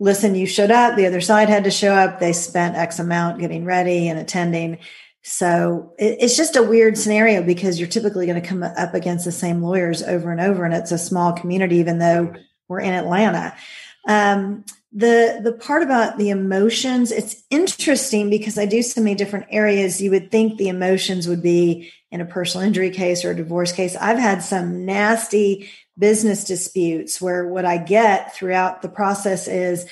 [0.00, 0.96] Listen, you showed up.
[0.96, 2.18] The other side had to show up.
[2.18, 4.78] They spent X amount getting ready and attending.
[5.22, 9.32] So it's just a weird scenario because you're typically going to come up against the
[9.32, 10.64] same lawyers over and over.
[10.64, 12.34] And it's a small community, even though
[12.68, 13.56] we're in Atlanta.
[14.06, 14.64] Um,
[14.96, 20.00] the the part about the emotions it's interesting because i do so many different areas.
[20.00, 23.72] You would think the emotions would be in a personal injury case or a divorce
[23.72, 23.96] case.
[23.96, 29.86] I've had some nasty business disputes where what i get throughout the process is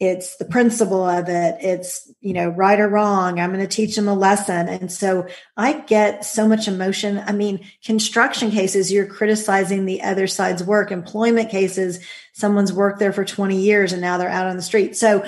[0.00, 1.56] it's the principle of it.
[1.60, 3.40] It's you know right or wrong.
[3.40, 4.68] I'm going to teach them a lesson.
[4.68, 7.22] And so i get so much emotion.
[7.26, 10.92] I mean construction cases you're criticizing the other side's work.
[10.92, 12.00] Employment cases
[12.32, 14.96] someone's worked there for 20 years and now they're out on the street.
[14.96, 15.24] So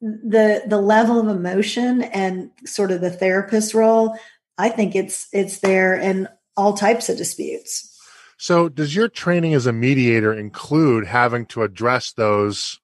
[0.00, 4.14] the the level of emotion and sort of the therapist role
[4.58, 7.90] i think it's it's there in all types of disputes.
[8.36, 12.80] So does your training as a mediator include having to address those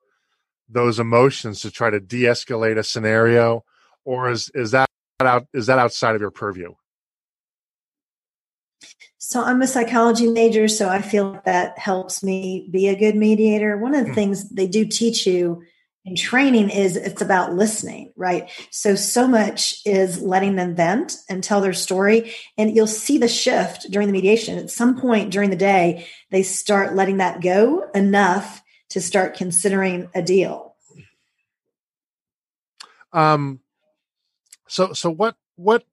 [0.70, 3.64] those emotions to try to de-escalate a scenario
[4.04, 4.88] or is is that
[5.20, 6.72] out is that outside of your purview
[9.18, 13.76] so i'm a psychology major so i feel that helps me be a good mediator
[13.76, 14.14] one of the mm.
[14.14, 15.62] things they do teach you
[16.04, 18.48] in training is it's about listening, right?
[18.70, 23.28] So so much is letting them vent and tell their story and you'll see the
[23.28, 24.58] shift during the mediation.
[24.58, 30.08] At some point during the day, they start letting that go enough to start considering
[30.14, 30.74] a deal.
[33.12, 33.60] Um
[34.68, 35.84] so so what what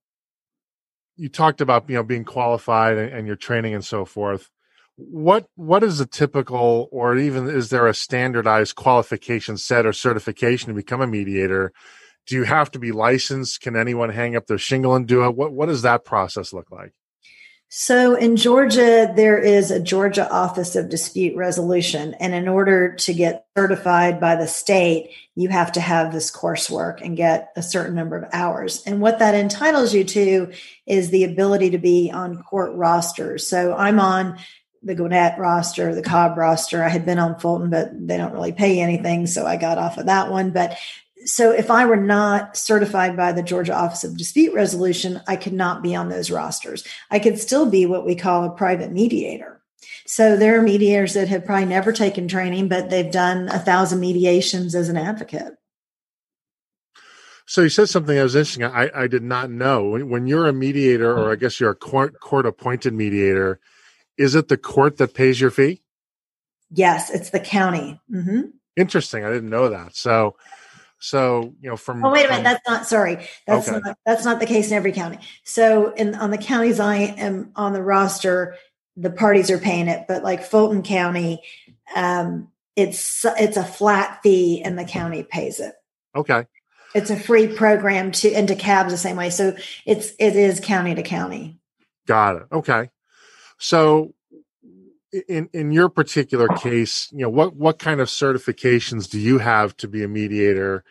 [1.15, 4.49] you talked about you know being qualified and, and your training and so forth
[4.97, 10.69] what what is a typical or even is there a standardized qualification set or certification
[10.69, 11.71] to become a mediator?
[12.25, 13.61] Do you have to be licensed?
[13.61, 15.35] Can anyone hang up their shingle and do it?
[15.35, 16.93] What what does that process look like
[17.69, 22.13] so in Georgia, there is a Georgia Office of Dispute Resolution.
[22.15, 27.01] And in order to get certified by the state, you have to have this coursework
[27.01, 28.81] and get a certain number of hours.
[28.85, 30.53] And what that entitles you to
[30.85, 33.47] is the ability to be on court rosters.
[33.47, 34.37] So I'm on
[34.81, 36.81] the Gwinnett roster, the Cobb roster.
[36.83, 39.27] I had been on Fulton, but they don't really pay anything.
[39.27, 40.51] So I got off of that one.
[40.51, 40.77] But
[41.27, 45.53] so if I were not certified by the Georgia Office of Dispute Resolution, I could
[45.53, 46.83] not be on those rosters.
[47.11, 49.61] I could still be what we call a private mediator.
[50.05, 53.99] So there are mediators that have probably never taken training, but they've done a thousand
[53.99, 55.55] mediations as an advocate.
[57.45, 58.63] So you said something that was interesting.
[58.63, 59.89] I, I did not know.
[59.89, 63.59] When, when you're a mediator, or I guess you're a court court appointed mediator,
[64.17, 65.81] is it the court that pays your fee?
[66.71, 68.01] Yes, it's the county.
[68.11, 68.49] Mm-hmm.
[68.75, 69.23] Interesting.
[69.23, 69.95] I didn't know that.
[69.95, 70.35] So
[70.99, 73.27] so you know, from oh wait a minute, that's not sorry.
[73.45, 73.79] That's okay.
[73.83, 75.19] not that's not the case in every county.
[75.43, 78.55] So in on the counties I am on the roster,
[78.95, 81.41] the parties are paying it, but like Fulton County,
[81.95, 85.73] um, it's it's a flat fee and the county pays it.
[86.15, 86.45] Okay.
[86.95, 89.29] It's a free program to DeKalb's the same way.
[89.29, 89.55] So
[89.85, 91.59] it's it is county to county.
[92.07, 92.43] Got it.
[92.51, 92.89] Okay.
[93.59, 94.13] So
[95.27, 99.75] in in your particular case, you know, what what kind of certifications do you have
[99.77, 100.83] to be a mediator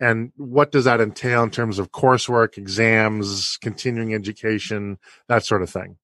[0.00, 5.70] and what does that entail in terms of coursework, exams, continuing education, that sort of
[5.70, 5.96] thing?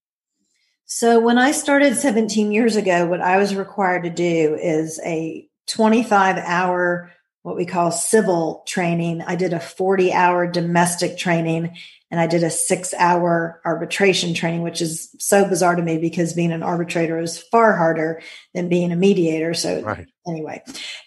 [0.85, 5.47] So when I started 17 years ago, what I was required to do is a
[5.67, 7.11] 25 hour
[7.45, 9.21] what we call civil training.
[9.21, 11.77] I did a 40 hour domestic training
[12.09, 16.33] and I did a six hour arbitration training, which is so bizarre to me because
[16.33, 18.23] being an arbitrator is far harder
[18.55, 19.53] than being a mediator.
[19.53, 20.07] So, right.
[20.27, 20.63] anyway,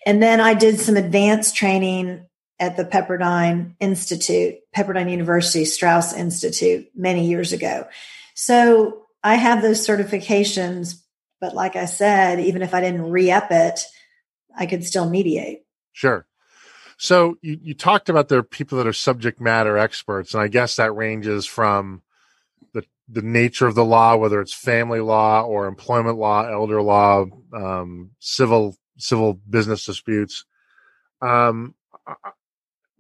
[0.07, 2.25] and then I did some advanced training
[2.61, 7.89] at the Pepperdine Institute, Pepperdine University Strauss Institute many years ago.
[8.37, 11.03] So, I have those certifications,
[11.41, 13.81] but like I said, even if I didn't re up it,
[14.57, 15.65] I could still mediate.
[15.99, 16.28] Sure.
[16.99, 20.49] So you, you talked about there are people that are subject matter experts, and I
[20.49, 22.03] guess that ranges from
[22.75, 27.27] the the nature of the law, whether it's family law or employment law, elder law,
[27.55, 30.45] um, civil civil business disputes.
[31.23, 31.77] Um,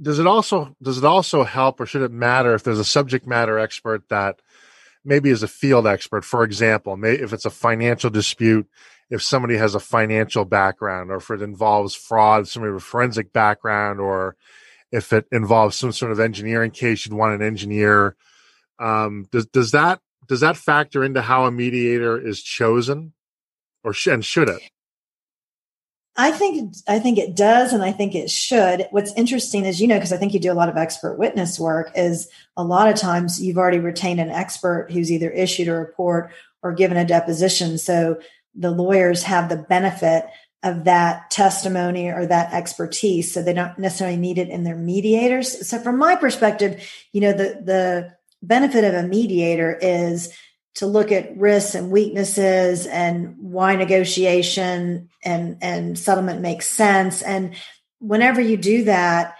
[0.00, 3.26] does it also does it also help, or should it matter if there's a subject
[3.26, 4.40] matter expert that
[5.04, 6.24] maybe as a field expert?
[6.24, 8.68] For example, may, if it's a financial dispute
[9.10, 13.32] if somebody has a financial background or if it involves fraud, somebody with a forensic
[13.32, 14.36] background, or
[14.92, 18.16] if it involves some sort of engineering case, you'd want an engineer.
[18.78, 23.14] Um, does does that does that factor into how a mediator is chosen,
[23.82, 24.62] or sh- and should it?
[26.20, 28.88] I think I think it does, and I think it should.
[28.90, 31.60] What's interesting is, you know, because I think you do a lot of expert witness
[31.60, 35.72] work, is a lot of times you've already retained an expert who's either issued a
[35.72, 36.32] report
[36.64, 37.78] or given a deposition.
[37.78, 38.18] So
[38.56, 40.26] the lawyers have the benefit
[40.64, 45.68] of that testimony or that expertise so they don't necessarily need it in their mediators
[45.68, 50.36] so from my perspective you know the the benefit of a mediator is
[50.78, 57.20] to look at risks and weaknesses and why negotiation and and settlement makes sense.
[57.20, 57.54] And
[57.98, 59.34] whenever you do that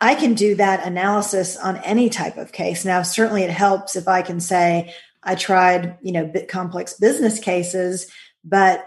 [0.00, 2.84] i can do that analysis on any type of case.
[2.84, 7.38] Now certainly it helps if i can say i tried you know bit complex business
[7.38, 8.10] cases
[8.44, 8.84] but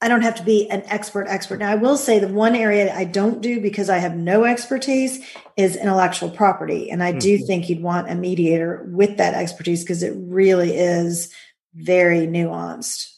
[0.00, 1.58] I don't have to be an expert expert.
[1.58, 5.24] Now I will say the one area I don't do because I have no expertise
[5.56, 6.90] is intellectual property.
[6.90, 7.46] And I do mm-hmm.
[7.46, 11.32] think you'd want a mediator with that expertise because it really is
[11.74, 13.12] very nuanced.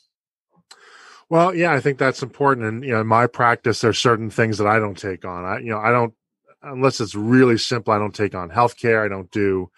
[1.28, 2.66] Well, yeah, I think that's important.
[2.66, 5.44] And you know, in my practice, there's certain things that I don't take on.
[5.44, 6.14] I, you know, I don't
[6.62, 7.92] unless it's really simple.
[7.92, 9.04] I don't take on healthcare.
[9.04, 9.70] I don't do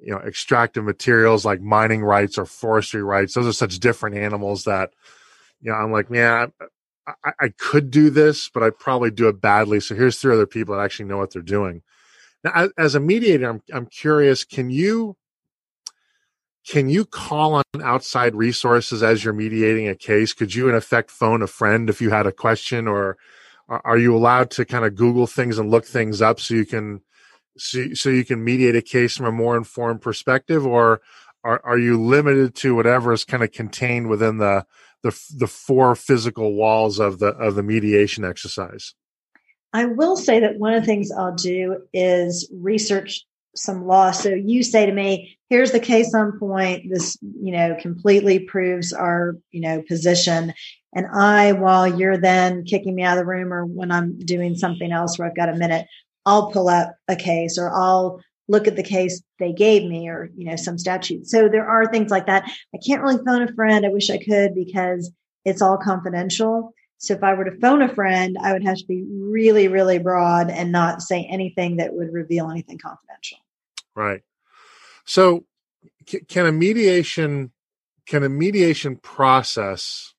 [0.00, 4.62] you know extractive materials like mining rights or forestry rights those are such different animals
[4.62, 4.92] that
[5.60, 6.52] you know i'm like man
[7.06, 10.46] I, I, could do this but i probably do it badly so here's three other
[10.46, 11.82] people that actually know what they're doing.
[12.44, 15.16] Now as a mediator i'm, I'm curious can you
[16.68, 20.34] can you call on outside resources as you're mediating a case?
[20.34, 23.16] Could you in effect phone a friend if you had a question or
[23.70, 26.66] are, are you allowed to kind of Google things and look things up so you
[26.66, 27.00] can
[27.56, 31.00] so, so you can mediate a case from a more informed perspective, or
[31.42, 34.66] are, are you limited to whatever is kind of contained within the
[35.02, 38.94] the the four physical walls of the of the mediation exercise?
[39.72, 44.10] I will say that one of the things I'll do is research some law.
[44.12, 46.86] So you say to me, here's the case on point.
[46.90, 50.54] This, you know, completely proves our, you know, position.
[50.94, 54.54] And I, while you're then kicking me out of the room or when I'm doing
[54.54, 55.86] something else where I've got a minute,
[56.24, 60.30] I'll pull up a case or I'll look at the case they gave me or,
[60.36, 61.26] you know, some statute.
[61.26, 62.50] So there are things like that.
[62.74, 63.84] I can't really phone a friend.
[63.84, 65.10] I wish I could because
[65.44, 66.72] it's all confidential.
[66.98, 69.98] So if I were to phone a friend, I would have to be really, really
[69.98, 73.38] broad and not say anything that would reveal anything confidential.
[73.94, 74.22] Right.
[75.04, 75.44] So
[76.28, 77.52] can a mediation
[78.06, 80.14] can a mediation process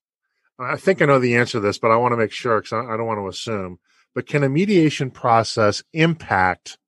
[0.60, 2.72] I think I know the answer to this, but I want to make sure because
[2.72, 3.78] I, don't want to assume.
[4.14, 6.78] But can a mediation process impact,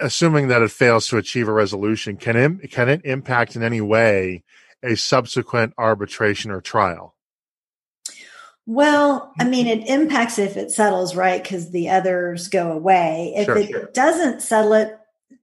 [0.00, 3.80] assuming that it fails to achieve a resolution, can it, can it impact in any
[3.80, 4.42] way
[4.82, 7.14] a subsequent arbitration or trial?
[8.66, 11.42] Well, I mean, it impacts if it settles, right?
[11.42, 13.34] Because the others go away.
[13.36, 13.90] If sure, it sure.
[13.92, 14.98] doesn't settle it,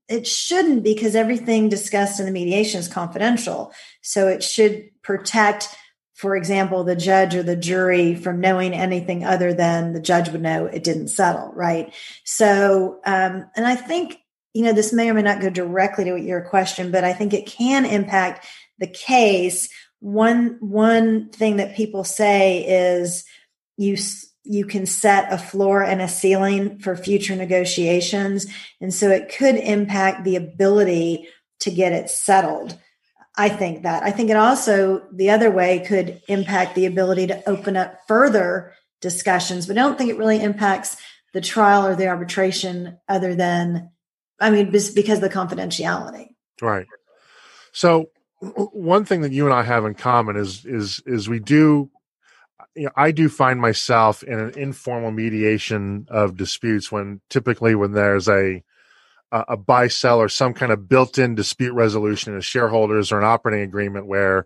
[0.07, 3.73] it shouldn't because everything discussed in the mediation is confidential.
[4.01, 5.67] So it should protect,
[6.15, 10.41] for example, the judge or the jury from knowing anything other than the judge would
[10.41, 11.93] know it didn't settle, right?
[12.23, 14.17] So, um, and I think,
[14.53, 17.33] you know, this may or may not go directly to your question, but I think
[17.33, 18.45] it can impact
[18.79, 19.69] the case.
[19.99, 23.23] One one thing that people say is
[23.77, 23.97] you
[24.43, 28.47] you can set a floor and a ceiling for future negotiations
[28.81, 31.27] and so it could impact the ability
[31.59, 32.75] to get it settled.
[33.37, 34.01] I think that.
[34.01, 38.73] I think it also the other way could impact the ability to open up further
[39.01, 40.95] discussions but i don't think it really impacts
[41.33, 43.89] the trial or the arbitration other than
[44.41, 46.29] i mean because of the confidentiality.
[46.61, 46.85] Right.
[47.71, 48.09] So
[48.41, 51.89] one thing that you and I have in common is is is we do
[52.75, 57.91] you know, I do find myself in an informal mediation of disputes when typically when
[57.91, 58.63] there's a
[59.33, 63.63] a buy sell or some kind of built-in dispute resolution as shareholders or an operating
[63.63, 64.45] agreement where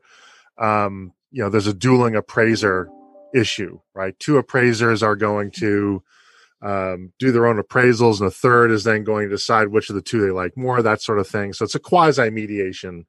[0.60, 2.88] um, you know there's a dueling appraiser
[3.34, 4.18] issue right?
[4.20, 6.04] Two appraisers are going to
[6.62, 9.96] um, do their own appraisals and a third is then going to decide which of
[9.96, 13.06] the two they like more that sort of thing so it's a quasi mediation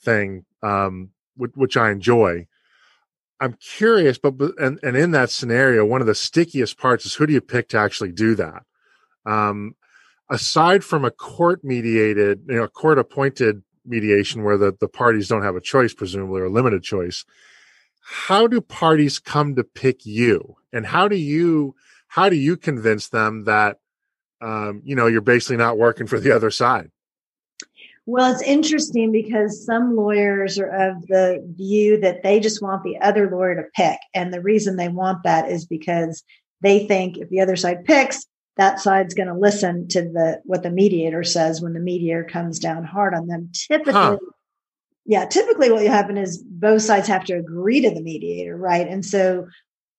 [0.00, 2.46] thing, um, which, which I enjoy.
[3.40, 7.14] I'm curious, but, but and, and in that scenario, one of the stickiest parts is
[7.14, 8.64] who do you pick to actually do that?
[9.24, 9.76] Um,
[10.28, 15.28] aside from a court mediated, you know, a court appointed mediation where the, the parties
[15.28, 17.24] don't have a choice, presumably, or limited choice,
[18.02, 20.56] how do parties come to pick you?
[20.72, 21.76] And how do you
[22.08, 23.78] how do you convince them that
[24.40, 26.90] um, you know you're basically not working for the other side?
[28.06, 32.98] Well, it's interesting because some lawyers are of the view that they just want the
[33.02, 33.98] other lawyer to pick.
[34.14, 36.24] And the reason they want that is because
[36.62, 38.24] they think if the other side picks,
[38.56, 42.58] that side's going to listen to the what the mediator says when the mediator comes
[42.58, 43.50] down hard on them.
[43.52, 44.16] Typically, huh.
[45.04, 48.88] yeah, typically what will happen is both sides have to agree to the mediator, right?
[48.88, 49.48] And so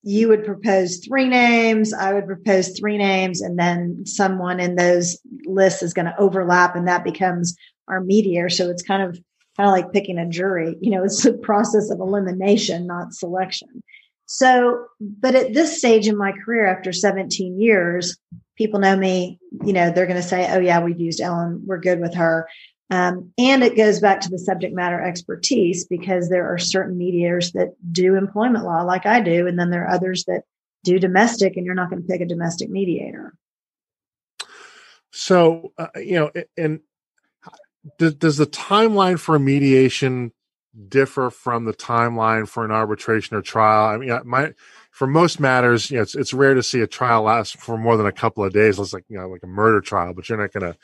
[0.04, 5.20] you would propose three names, I would propose three names, and then someone in those
[5.46, 7.56] lists is going to overlap, and that becomes
[7.88, 8.50] our mediator.
[8.50, 9.20] So it's kind of
[9.58, 10.78] kind of like picking a jury.
[10.80, 13.84] You know, it's a process of elimination, not selection.
[14.26, 18.16] So, but at this stage in my career, after 17 years,
[18.56, 19.40] people know me.
[19.66, 21.64] You know, they're going to say, "Oh yeah, we've used Ellen.
[21.66, 22.48] We're good with her."
[22.92, 27.52] Um, and it goes back to the subject matter expertise because there are certain mediators
[27.52, 30.44] that do employment law, like I do, and then there are others that
[30.84, 33.34] do domestic, and you're not going to pick a domestic mediator.
[35.12, 36.80] So, uh, you know, and
[37.98, 40.32] does, does the timeline for a mediation
[40.88, 43.94] differ from the timeline for an arbitration or trial?
[43.94, 44.54] I mean, my
[44.92, 47.98] for most matters, you know, it's it's rare to see a trial last for more
[47.98, 48.80] than a couple of days.
[48.80, 50.76] It's like you know, like a murder trial, but you're not gonna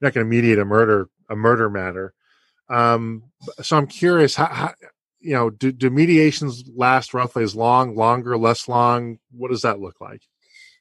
[0.00, 2.14] you're not gonna mediate a murder a murder matter.
[2.68, 3.24] Um,
[3.62, 4.74] so I'm curious, how, how
[5.20, 9.18] you know, do, do mediations last roughly as long, longer, less long?
[9.30, 10.22] What does that look like?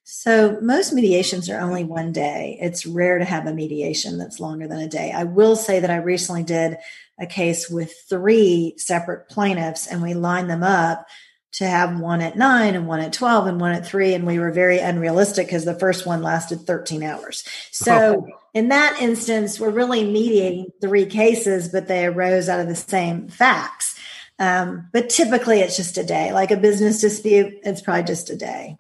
[0.04, 2.58] So most mediations are only one day.
[2.62, 5.14] It's rare to have a mediation that's longer than a day.
[5.14, 6.78] I will say that I recently did
[7.18, 11.06] a case with three separate plaintiffs and we lined them up
[11.54, 14.14] to have one at nine and one at 12 and one at three.
[14.14, 17.46] And we were very unrealistic because the first one lasted 13 hours.
[17.72, 18.40] So oh.
[18.54, 23.28] In that instance, we're really mediating three cases, but they arose out of the same
[23.28, 24.00] facts.
[24.40, 28.36] Um, but typically it's just a day, like a business dispute, it's probably just a
[28.36, 28.78] day.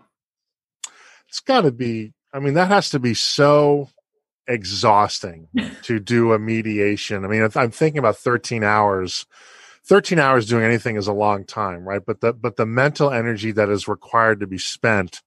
[1.28, 2.13] it's got to be.
[2.34, 3.89] I mean, that has to be so
[4.47, 5.47] exhausting
[5.84, 7.24] to do a mediation.
[7.24, 9.26] I mean, I'm thinking about 13 hours.
[9.86, 12.01] 13 hours doing anything is a long time, right?
[12.05, 15.21] But the but the mental energy that is required to be spent,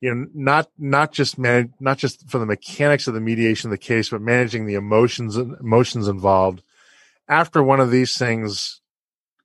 [0.00, 3.72] you know, not not just man, not just for the mechanics of the mediation of
[3.72, 6.62] the case, but managing the emotions and emotions involved.
[7.28, 8.80] After one of these things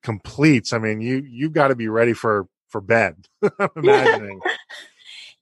[0.03, 3.27] completes, I mean, you you've got to be ready for for bed.
[3.59, 4.41] I'm imagining.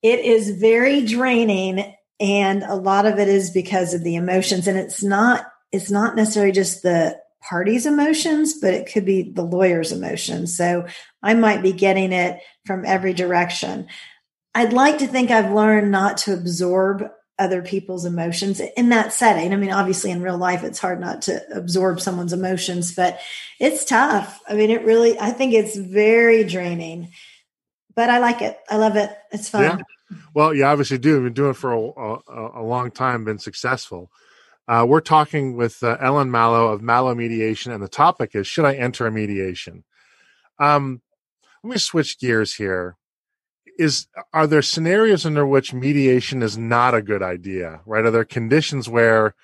[0.02, 4.78] it is very draining and a lot of it is because of the emotions and
[4.78, 9.92] it's not it's not necessarily just the party's emotions but it could be the lawyer's
[9.92, 10.86] emotions so
[11.24, 13.88] i might be getting it from every direction
[14.60, 19.54] i'd like to think i've learned not to absorb other people's emotions in that setting
[19.54, 23.20] i mean obviously in real life it's hard not to absorb someone's emotions but
[23.60, 27.10] it's tough i mean it really i think it's very draining
[27.96, 29.78] but i like it i love it it's fun yeah.
[30.34, 31.10] Well, you obviously do.
[31.10, 34.12] You've been doing it for a, a, a long time, been successful.
[34.68, 38.66] Uh, we're talking with uh, Ellen Malow of Malow Mediation, and the topic is Should
[38.66, 39.84] I enter a mediation?
[40.60, 41.02] Um,
[41.64, 42.96] let me switch gears here.
[43.80, 47.80] Is are there scenarios under which mediation is not a good idea?
[47.86, 48.06] Right?
[48.06, 49.36] Are there conditions where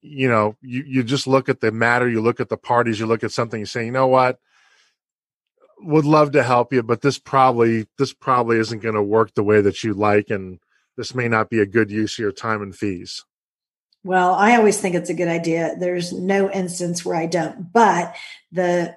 [0.00, 3.06] you know you, you just look at the matter, you look at the parties, you
[3.06, 4.38] look at something, you say, you know what,
[5.80, 9.42] would love to help you, but this probably this probably isn't going to work the
[9.42, 10.60] way that you like, and
[10.96, 13.24] this may not be a good use of your time and fees.
[14.04, 15.74] Well, I always think it's a good idea.
[15.78, 18.14] There's no instance where I don't, but
[18.52, 18.96] the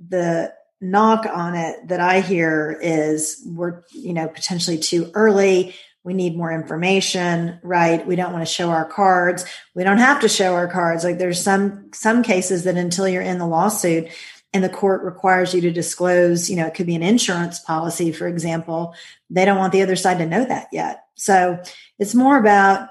[0.00, 5.74] the knock on it that I hear is we're you know potentially too early.
[6.02, 8.06] We need more information, right?
[8.06, 9.44] We don't want to show our cards.
[9.74, 11.04] We don't have to show our cards.
[11.04, 14.08] Like there's some some cases that until you're in the lawsuit,
[14.52, 18.12] and the court requires you to disclose, you know, it could be an insurance policy,
[18.12, 18.94] for example.
[19.28, 21.04] They don't want the other side to know that yet.
[21.14, 21.62] So
[21.98, 22.88] it's more about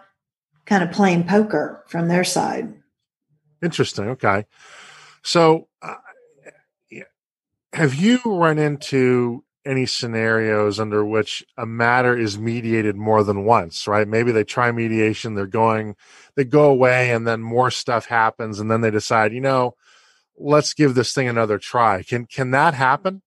[0.66, 2.74] kind of playing poker from their side.
[3.62, 4.10] Interesting.
[4.10, 4.46] Okay.
[5.24, 5.68] So,
[7.74, 13.88] have you run into any scenarios under which a matter is mediated more than once,
[13.88, 14.08] right?
[14.08, 15.96] Maybe they try mediation, they're going,
[16.36, 19.76] they go away, and then more stuff happens, and then they decide, you know,
[20.38, 22.04] let's give this thing another try.
[22.04, 23.22] Can can that happen?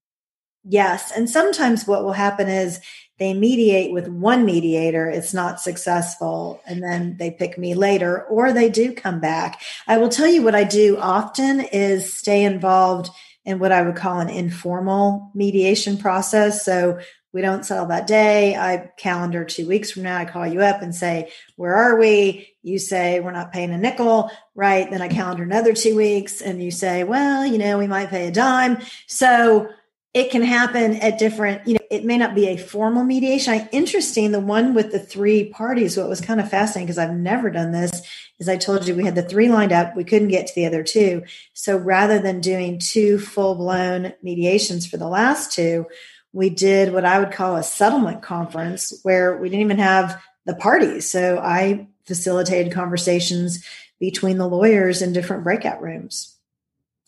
[0.64, 2.80] Yes, and sometimes what will happen is
[3.18, 8.52] they mediate with one mediator, it's not successful, and then they pick me later, or
[8.52, 9.60] they do come back.
[9.86, 13.10] I will tell you what I do often is stay involved
[13.44, 16.64] in what I would call an informal mediation process.
[16.64, 17.00] So
[17.32, 18.54] we don't settle that day.
[18.54, 20.18] I calendar two weeks from now.
[20.18, 22.54] I call you up and say, Where are we?
[22.62, 24.90] You say, We're not paying a nickel, right?
[24.90, 28.28] Then I calendar another two weeks and you say, Well, you know, we might pay
[28.28, 28.78] a dime.
[29.06, 29.70] So
[30.12, 33.54] it can happen at different, you know, it may not be a formal mediation.
[33.54, 37.14] I, interesting, the one with the three parties, what was kind of fascinating because I've
[37.14, 38.02] never done this
[38.42, 40.66] is I told you we had the three lined up, we couldn't get to the
[40.66, 41.22] other two.
[41.52, 45.86] So rather than doing two full blown mediations for the last two,
[46.32, 50.54] we did what I would call a settlement conference where we didn't even have the
[50.54, 51.08] parties.
[51.08, 53.64] So I facilitated conversations
[54.00, 56.36] between the lawyers in different breakout rooms,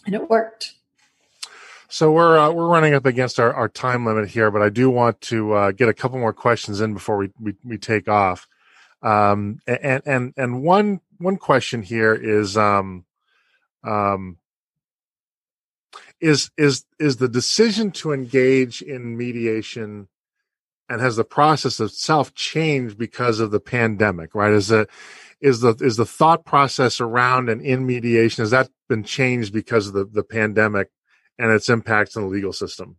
[0.06, 0.74] and it worked.
[1.88, 4.88] So we're uh, we're running up against our, our time limit here, but I do
[4.88, 8.46] want to uh, get a couple more questions in before we we, we take off.
[9.02, 13.04] Um, and and and one one question here is um,
[13.82, 14.38] um,
[16.20, 20.08] is is is the decision to engage in mediation
[20.88, 24.52] and has the process itself changed because of the pandemic right?
[24.52, 24.86] Is the
[25.40, 29.88] is the is the thought process around and in mediation has that been changed because
[29.88, 30.90] of the, the pandemic
[31.38, 32.96] and its impacts on the legal system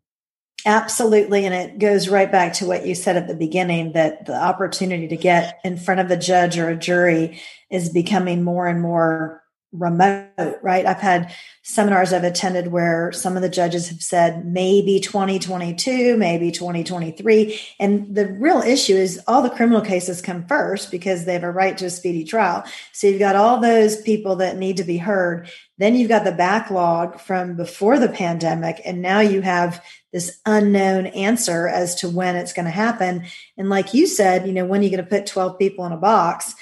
[0.65, 4.35] absolutely and it goes right back to what you said at the beginning that the
[4.35, 7.39] opportunity to get in front of a judge or a jury
[7.69, 9.43] is becoming more and more
[9.77, 10.85] remote, right?
[10.85, 16.51] I've had seminars I've attended where some of the judges have said maybe 2022, maybe
[16.51, 17.59] 2023.
[17.79, 21.51] And the real issue is all the criminal cases come first because they have a
[21.51, 22.63] right to a speedy trial.
[22.91, 25.49] So you've got all those people that need to be heard.
[25.77, 28.81] Then you've got the backlog from before the pandemic.
[28.85, 33.25] And now you have this unknown answer as to when it's going to happen.
[33.57, 35.91] And like you said, you know, when are you going to put 12 people in
[35.91, 36.55] a box?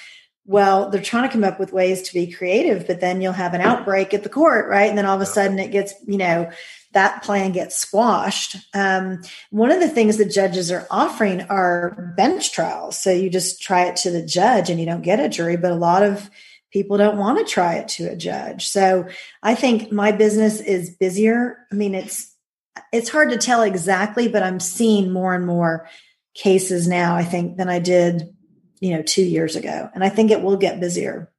[0.46, 3.54] Well, they're trying to come up with ways to be creative, but then you'll have
[3.54, 4.89] an outbreak at the court, right?
[4.89, 6.52] And then all of a sudden it gets, you know,
[6.91, 8.58] that plan gets squashed.
[8.74, 9.22] Um,
[9.52, 12.98] one of the things that judges are offering are bench trials.
[13.00, 15.72] So you just try it to the judge and you don't get a jury, but
[15.72, 16.30] a lot of
[16.72, 18.68] people don't want to try it to a judge.
[18.68, 19.08] So
[19.41, 21.66] I think my business is busier.
[21.72, 22.36] I mean, it's,
[22.91, 25.88] it's hard to tell exactly, but I'm seeing more and more
[26.36, 28.36] cases now, I think, than I did,
[28.84, 29.90] you know, two years ago.
[29.96, 31.32] And I think it will get busier.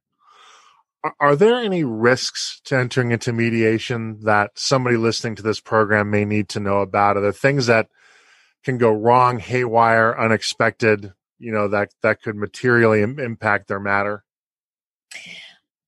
[1.19, 6.25] Are there any risks to entering into mediation that somebody listening to this program may
[6.25, 7.17] need to know about?
[7.17, 7.87] Are there things that
[8.63, 14.23] can go wrong, haywire, unexpected, you know, that, that could materially Im- impact their matter?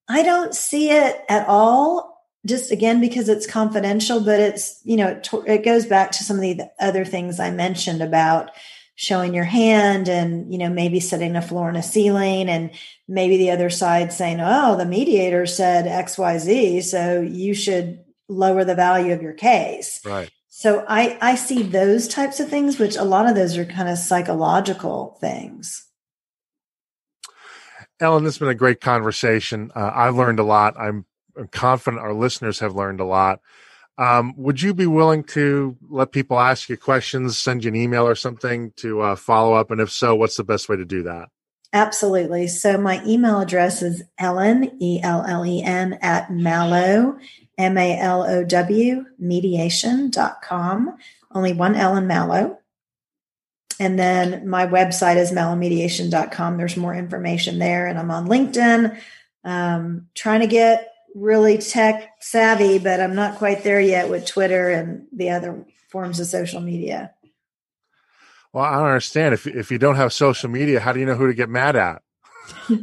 [0.07, 5.07] I don't see it at all just again because it's confidential but it's you know
[5.07, 8.51] it, it, goes back to some of the other things i mentioned about
[8.97, 12.71] showing your hand and you know maybe setting a floor and a ceiling and
[13.07, 18.75] maybe the other side saying oh the mediator said xyz so you should lower the
[18.75, 20.01] value of your case.
[20.03, 20.31] Right.
[20.49, 23.87] So i i see those types of things which a lot of those are kind
[23.87, 25.85] of psychological things.
[27.99, 29.71] Ellen this has been a great conversation.
[29.75, 30.75] Uh, i've learned a lot.
[30.77, 31.05] I'm
[31.51, 33.41] confident our listeners have learned a lot.
[33.97, 38.07] Um, would you be willing to let people ask you questions, send you an email
[38.07, 39.71] or something to uh, follow up?
[39.71, 41.29] And if so, what's the best way to do that?
[41.73, 42.47] Absolutely.
[42.47, 47.17] So my email address is Ellen, E L L E N, at Malow,
[47.57, 50.97] M A L O W, mediation.com.
[51.33, 52.57] Only one Ellen Malow.
[53.79, 56.57] And then my website is malowmediation.com.
[56.57, 57.87] There's more information there.
[57.87, 58.97] And I'm on LinkedIn,
[59.43, 64.69] um, trying to get really tech savvy, but I'm not quite there yet with Twitter
[64.69, 67.13] and the other forms of social media.
[68.53, 69.33] Well, I don't understand.
[69.33, 71.75] If if you don't have social media, how do you know who to get mad
[71.75, 72.01] at?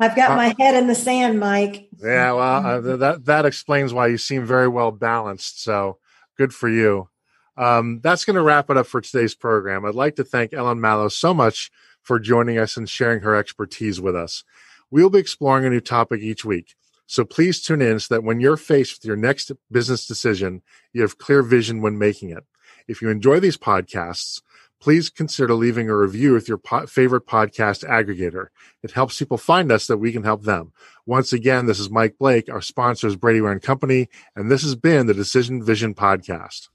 [0.00, 1.88] I've got uh, my head in the sand, Mike.
[2.02, 5.62] Yeah, well, uh, that that explains why you seem very well balanced.
[5.62, 5.98] So
[6.36, 7.08] good for you.
[7.56, 9.84] Um, that's going to wrap it up for today's program.
[9.84, 14.00] I'd like to thank Ellen Malow so much for joining us and sharing her expertise
[14.00, 14.44] with us.
[14.90, 16.74] We will be exploring a new topic each week.
[17.06, 20.62] So please tune in so that when you're faced with your next business decision,
[20.92, 22.44] you have clear vision when making it.
[22.86, 24.42] If you enjoy these podcasts,
[24.80, 28.46] please consider leaving a review with your po- favorite podcast aggregator.
[28.82, 30.72] It helps people find us that we can help them.
[31.06, 32.48] Once again, this is Mike Blake.
[32.48, 36.68] Our sponsor is Brady Ware and Company, and this has been the Decision Vision Podcast.